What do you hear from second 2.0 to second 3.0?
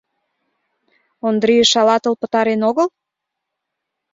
пытарен огыл?